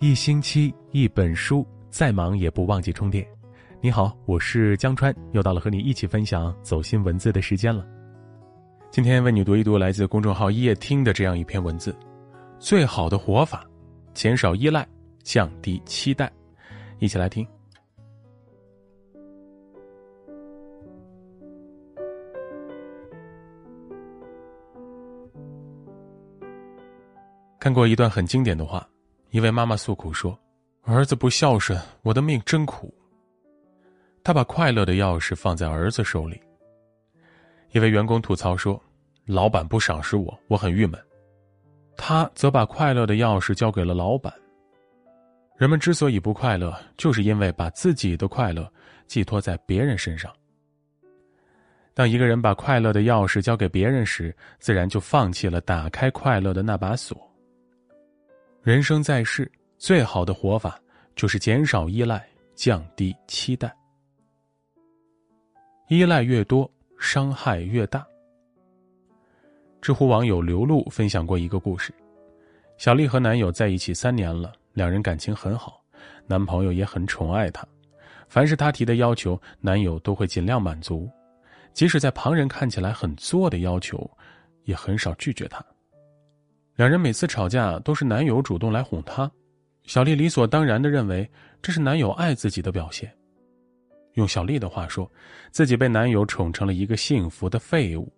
[0.00, 3.26] 一星期一本书，再忙也不忘记充电。
[3.80, 7.84] 你好，我是江川，又到了和你一起分享走心文字的时间了。
[8.92, 11.92] 今天为你读一读来自公众号“夜听”的这样一篇文字：
[12.60, 13.68] 最好的活法，
[14.14, 14.86] 减少依赖，
[15.24, 16.32] 降低期待。
[17.00, 17.44] 一起来听。
[27.58, 28.88] 看过一段很经典的话。
[29.30, 30.38] 一位妈妈诉苦说
[30.82, 32.92] ：“儿子不孝顺，我的命真苦。”
[34.24, 36.40] 他把快乐的钥匙放在儿子手里。
[37.72, 38.82] 一位员工吐槽说
[39.26, 40.98] ：“老板不赏识我，我很郁闷。”
[41.96, 44.32] 他则把快乐的钥匙交给了老板。
[45.56, 48.72] 人们之所以不快乐，就是因为把自己的快乐
[49.06, 50.32] 寄托在别人身上。
[51.92, 57.27] 当一个人把快乐的钥匙交给别人时，自然就放弃了打开快乐的那把锁。
[58.68, 60.78] 人生在世，最好的活法
[61.16, 62.22] 就是减少依赖，
[62.54, 63.74] 降低期待。
[65.88, 68.06] 依赖越多，伤害越大。
[69.80, 71.94] 知乎网友刘露分享过一个故事：
[72.76, 75.82] 小丽和男友在一起三年了，两人感情很好，
[76.26, 77.66] 男朋友也很宠爱她，
[78.28, 81.08] 凡是她提的要求，男友都会尽量满足，
[81.72, 84.10] 即使在旁人看起来很作的要求，
[84.64, 85.64] 也很少拒绝她。
[86.78, 89.28] 两人每次吵架都是男友主动来哄她，
[89.82, 91.28] 小丽理所当然的认为
[91.60, 93.12] 这是男友爱自己的表现。
[94.14, 95.10] 用小丽的话说，
[95.50, 98.08] 自己被男友宠成了一个幸福的废物。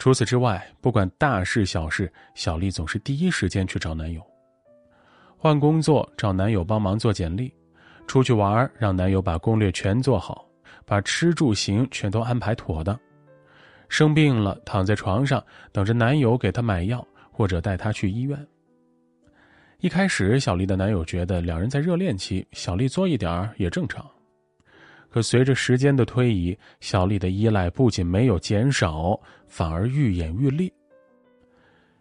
[0.00, 4.20] 除此之外，不管大事小事，小丽总是第一时间去找男友。
[5.36, 7.54] 换工作找男友帮忙做简历，
[8.08, 10.44] 出去玩让男友把攻略全做好，
[10.84, 12.98] 把吃住行全都安排妥当。
[13.88, 17.06] 生病了躺在床上等着男友给她买药。
[17.38, 18.36] 或者带她去医院。
[19.78, 24.04] 一开始，小丽的男友觉得两人在热恋期，小丽作一点也正常。
[25.08, 29.16] 可随着时间的推移，小丽的依赖不仅没有减少，
[29.46, 30.68] 反而愈演愈烈。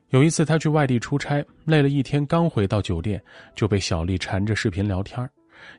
[0.09, 3.24] 有一次，他去外地出差，累了一天，刚回到酒店，
[3.54, 5.30] 就被小丽缠着视频聊天，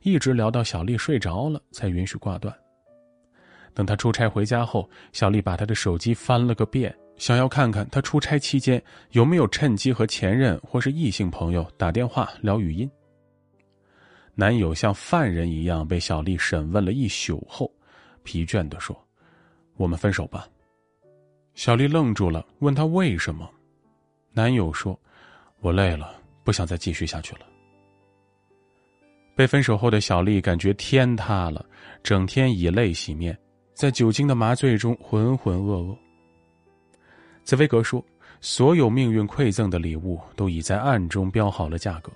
[0.03, 2.55] 一直聊到小丽睡着了，才允许挂断。
[3.75, 6.97] 等他出差回家后，小丽把他的手机翻了个遍。
[7.19, 12.91] 想要看看他出差期间有没有趁机和前任或是异性朋友打电话聊语音。
[14.35, 17.71] 男友像犯人一样被小丽审问了一宿后，
[18.23, 18.97] 疲倦的说
[19.77, 20.49] ：“我们分手吧。”
[21.55, 23.51] 小丽愣住了，问他为什么。
[24.33, 24.97] 男友说
[25.59, 26.15] ：“我累了，
[26.45, 27.41] 不想再继续下去了。”
[29.35, 31.67] 被分手后的小丽感觉天塌了，
[32.05, 33.37] 整天以泪洗面，
[33.75, 35.97] 在酒精的麻醉中浑浑噩噩。
[37.49, 38.05] 茨威格说
[38.43, 42.13] ：“所有命运馈赠的礼物都已在暗中标好了价格。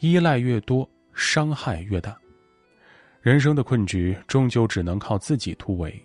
[0.00, 2.14] 依赖越多，伤害越大。
[3.22, 5.98] 人生的困局终究只能靠自己突围。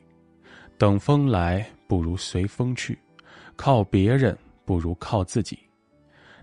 [0.77, 2.97] 等风来不如随风去，
[3.57, 5.59] 靠别人不如靠自己。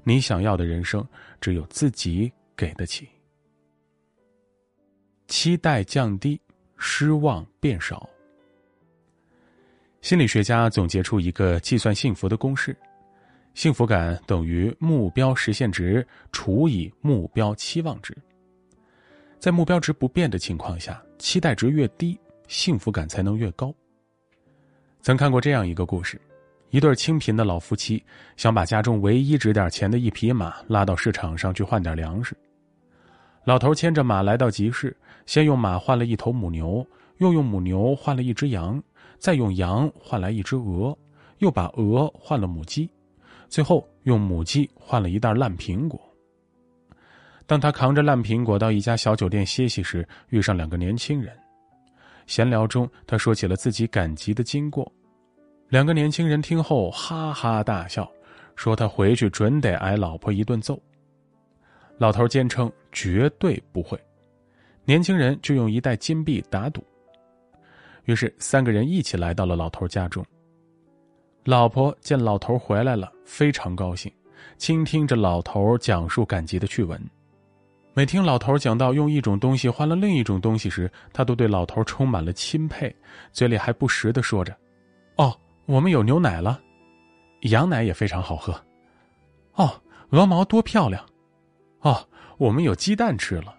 [0.04, 1.02] 你想要的人生，
[1.40, 3.08] 只有自己给得起。
[5.28, 6.38] 期待降低，
[6.76, 8.06] 失望变少。”
[10.00, 12.74] 心理学家总结出一个计算幸福的公式：
[13.52, 18.16] 幸福感等于目标实现值除以目标期望值。
[19.38, 22.18] 在目标值不变的情况下，期待值越低，
[22.48, 23.74] 幸福感才能越高。
[25.02, 26.18] 曾看过这样一个故事：
[26.70, 28.02] 一对清贫的老夫妻
[28.38, 32.34] 想把家中唯一值点钱的一匹马拉到市场上去换点粮食。
[33.44, 34.96] 老头牵着马来到集市，
[35.26, 36.86] 先用马换了一头母牛，
[37.20, 38.82] 又用母牛换了一只羊。
[39.18, 40.96] 再用羊换来一只鹅，
[41.40, 42.90] 又把鹅换了母鸡，
[43.50, 46.00] 最后用母鸡换了一袋烂苹果。
[47.46, 51.36] 当他扛着烂苹果到一家小酒店歇息时，遇上两个年轻人。
[52.26, 54.90] 闲聊中，他说起了自己赶集的经过。
[55.68, 58.10] 两个年轻人听后哈哈大笑，
[58.56, 60.80] 说他回去准得挨老婆一顿揍。
[61.98, 64.00] 老头坚称绝对不会，
[64.86, 66.82] 年轻人就用一袋金币打赌。
[68.10, 70.26] 于是三个人一起来到了老头家中。
[71.44, 74.12] 老婆见老头回来了，非常高兴，
[74.58, 77.00] 倾听着老头讲述赶集的趣闻。
[77.94, 82.92] 每听老头讲到用一种东西换了另一种东西时，他都对老头充满了钦佩，
[83.30, 84.56] 嘴里还不时的说着
[85.14, 85.32] ：“哦，
[85.66, 86.60] 我们有牛奶了，
[87.42, 88.52] 羊奶也非常好喝。
[89.54, 89.70] 哦，
[90.10, 91.00] 鹅毛多漂亮。
[91.82, 91.96] 哦，
[92.38, 93.54] 我们有鸡蛋吃了。”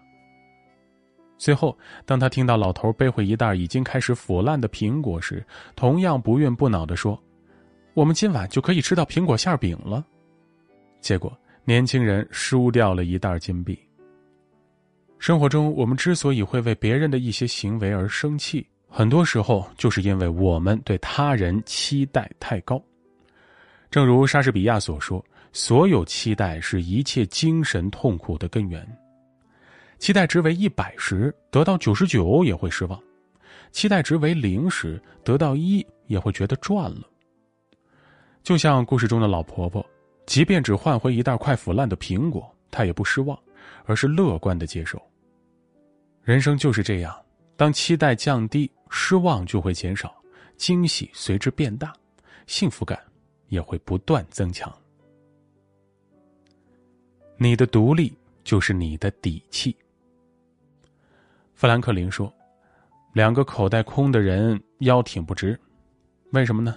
[1.42, 5.44] 最后，当他听到老头背回一袋已经开始腐烂的苹果时，
[5.74, 7.20] 同样不愠不恼的说
[7.94, 10.06] ：“我们今晚就可以吃到苹果馅饼了。”
[11.02, 13.76] 结果年轻人输掉了一袋金币。
[15.18, 22.80] 生活中，我们之所以会为别人的一些行为而生气，很多时候就是因为我们对他人期待太高。
[23.90, 25.20] 正如莎士比亚所说
[25.52, 28.86] ：“所有期待是一切精神痛苦的根源。”
[30.02, 32.98] 期待值为一百时，得到九十九也会失望；
[33.70, 37.08] 期待值为零时，得到一也会觉得赚了。
[38.42, 39.86] 就像故事中的老婆婆，
[40.26, 43.38] 即便只换回一袋快腐烂的苹果，她也不失望，
[43.84, 45.00] 而是乐观的接受。
[46.24, 47.16] 人生就是这样，
[47.56, 50.12] 当期待降低，失望就会减少，
[50.56, 51.92] 惊喜随之变大，
[52.48, 53.00] 幸福感
[53.50, 54.76] 也会不断增强。
[57.36, 58.12] 你的独立
[58.42, 59.72] 就是你的底气。
[61.62, 62.34] 富兰克林说
[63.14, 65.56] ：“两个口袋空的人腰挺不直，
[66.32, 66.76] 为什么呢？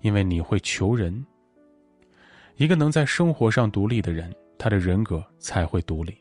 [0.00, 1.24] 因为你会求人。
[2.56, 6.18] 一个能在生活上独立的人，他的人格才会独立。”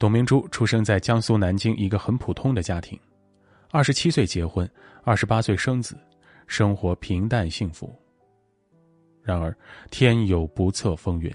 [0.00, 2.98] 董明珠出生在江苏南京一个很普通的家庭，
[3.70, 4.66] 二十七岁结婚，
[5.04, 5.94] 二十八岁生子，
[6.46, 7.94] 生活平淡幸福。
[9.22, 9.54] 然而
[9.90, 11.30] 天有不测风云，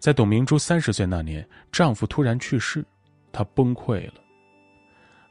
[0.00, 2.84] 在董明珠三十岁那年，丈夫突然去世，
[3.32, 4.14] 他崩溃了。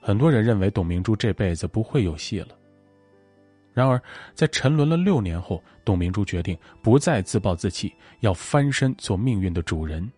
[0.02, 2.50] 很多人认为董明珠这辈子不会有戏了。
[3.74, 4.02] 然而
[4.34, 10.10] 在沉沦了六年后，董明珠决定不再自暴自弃，要翻身做命运的主人。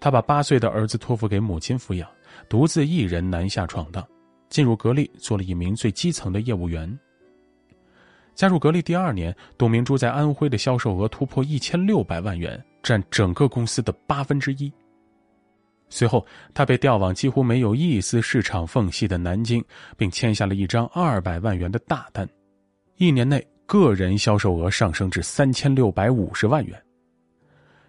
[0.00, 2.08] 他把八岁的儿子托付给母亲抚养，
[2.48, 4.06] 独自一人南下闯荡，
[4.48, 6.98] 进入格力做了一名最基层的业务员。
[8.34, 14.72] 加入格力第二年，董明珠在安徽的销售额突破一千六百万元，占整个公司的八分之一。
[15.90, 19.64] 随后，他被调往几乎没有一丝市场缝隙的南京，
[19.96, 22.28] 并签下了一张二百万元的大单，
[22.96, 26.82] 一年内个人销售额上升至三千六百五十万元。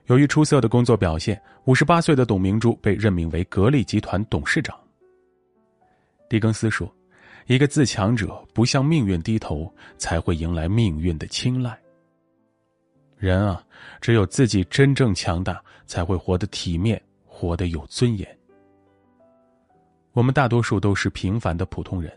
[0.05, 4.75] 由于出色的工作表现，五十八岁的董明珠被任命为格力集团董事长。
[6.27, 6.91] 狄更斯说
[7.47, 11.77] ：“一个自强者不向命运低头，才会迎来命运的青睐。”
[13.17, 13.61] 人啊，
[13.99, 16.99] 只有自己真正强大，才会活得体面，
[17.39, 18.37] 活得有尊严。
[20.11, 22.11] 我们大多数都是平凡的普通人，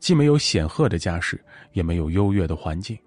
[0.00, 1.40] 既没有显赫的家世，
[1.70, 2.98] 也没有优越的环境。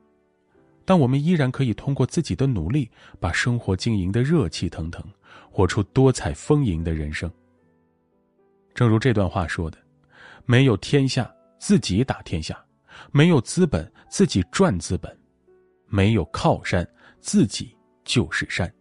[0.85, 2.89] 但我们依然可以通过自己的努力，
[3.19, 5.03] 把生活经营的热气腾腾，
[5.51, 7.29] 活出多彩丰盈的人生。
[8.73, 9.77] 正如这段话说的
[10.47, 11.29] ：“没有天下，
[11.59, 12.55] 自己打天下；
[13.11, 15.11] 没有资本，自己赚资本；
[15.87, 16.87] 没有靠山，
[17.19, 17.75] 自己
[18.05, 18.71] 就是山。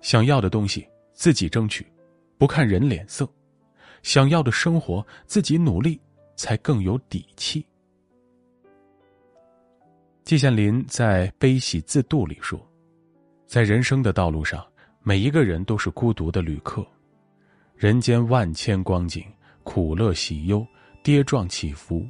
[0.00, 0.86] 想要的东西
[1.18, 1.84] 自己争取，
[2.38, 3.26] 不看人脸色；
[4.04, 6.00] 想要的生活自己努力，
[6.36, 7.66] 才更有底气。”
[10.22, 12.64] 季羡林在《悲喜自度》里说
[13.46, 14.64] ：“在人生的道路上，
[15.02, 16.86] 每一个人都是孤独的旅客。
[17.74, 19.24] 人间万千光景，
[19.64, 20.64] 苦乐喜忧，
[21.02, 22.06] 跌撞起伏，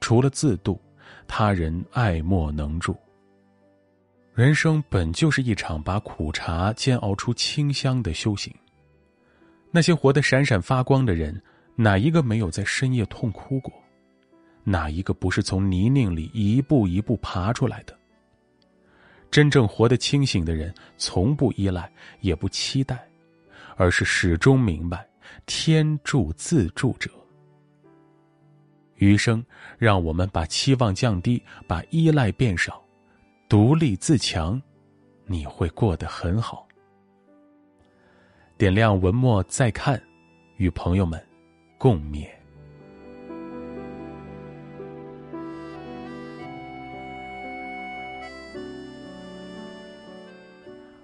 [0.00, 0.80] 除了自度，
[1.26, 2.96] 他人爱莫能助。
[4.36, 8.54] 人生本就是一场把苦茶煎熬出清香的修行。
[9.70, 11.42] 那些活得闪闪发光的人，
[11.74, 13.72] 哪一个没有在深夜痛哭过？”
[14.62, 17.98] 哪一个不是从泥泞里一步一步爬出来的？
[19.30, 21.90] 真正活得清醒的人，从不依赖，
[22.20, 23.08] 也不期待，
[23.74, 25.08] 而是始终明白
[25.46, 27.10] “天助自助者”。
[28.96, 29.42] 余生，
[29.78, 32.84] 让我们把期望降低，把依赖变少，
[33.48, 34.60] 独立自强，
[35.24, 36.66] 你会过得很好。
[38.58, 40.00] 点亮文末再看，
[40.56, 41.24] 与朋友们
[41.78, 42.26] 共勉。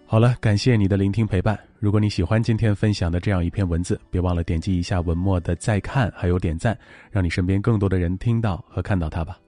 [0.04, 1.56] 好了，感谢你的聆听陪伴。
[1.78, 6.76] 如果你喜欢今天分享的这样一篇文字，别忘了点击一下文末的再看，还有点赞，
[7.12, 9.38] 让你身边更多的人听到和看到它吧。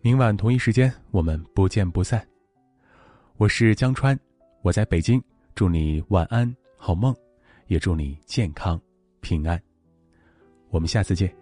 [0.00, 2.24] 明晚同一时间，我们不见不散。
[3.36, 4.16] 我是江川，
[4.62, 5.20] 我在北京，
[5.56, 7.12] 祝你晚安好梦，
[7.66, 8.80] 也祝你健康
[9.20, 9.60] 平安。
[10.70, 11.34] 我们下次见。